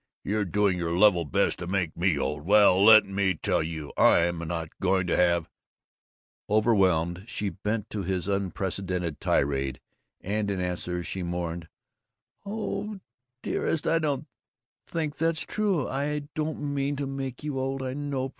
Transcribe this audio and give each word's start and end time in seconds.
You're 0.23 0.45
doing 0.45 0.79
your 0.79 0.97
level 0.97 1.25
best 1.25 1.59
to 1.59 1.67
make 1.67 1.95
me 1.95 2.17
old. 2.17 2.43
Well, 2.43 2.83
let 2.83 3.05
me 3.05 3.35
tell 3.35 3.61
you, 3.61 3.93
I'm 3.95 4.39
not 4.47 4.69
going 4.79 5.05
to 5.05 5.15
have" 5.15 5.47
Overwhelmed 6.49 7.25
she 7.27 7.49
bent 7.49 7.87
to 7.91 8.01
his 8.01 8.27
unprecedented 8.27 9.19
tirade, 9.19 9.79
and 10.19 10.49
in 10.49 10.59
answer 10.59 11.03
she 11.03 11.21
mourned: 11.21 11.67
"Oh, 12.47 12.99
dearest, 13.43 13.85
I 13.85 13.99
don't 13.99 14.25
think 14.87 15.17
that's 15.17 15.41
true. 15.43 15.87
I 15.87 16.21
don't 16.33 16.73
mean 16.73 16.95
to 16.95 17.05
make 17.05 17.43
you 17.43 17.59
old, 17.59 17.83
I 17.83 17.93
know. 17.93 18.29